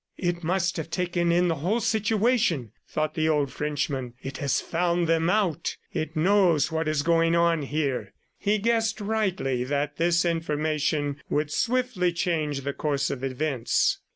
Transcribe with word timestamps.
"It 0.17 0.43
must 0.43 0.77
have 0.77 0.89
taken 0.89 1.31
in 1.31 1.47
the 1.47 1.57
whole 1.61 1.79
situation," 1.79 2.71
thought 2.87 3.13
the 3.13 3.29
old 3.29 3.53
Frenchman. 3.53 4.15
"It 4.23 4.37
has 4.37 4.59
found 4.59 5.05
them 5.05 5.29
out; 5.29 5.77
it 5.93 6.15
knows 6.15 6.71
what 6.71 6.87
is 6.87 7.03
going 7.03 7.35
on 7.35 7.61
here." 7.61 8.15
He 8.39 8.57
guessed 8.57 8.99
rightly 8.99 9.63
that 9.63 9.97
this 9.97 10.25
information 10.25 11.21
would 11.29 11.51
swiftly 11.51 12.11
change 12.11 12.61
the 12.61 12.73
course 12.73 13.11
of 13.11 13.23
events. 13.23 13.99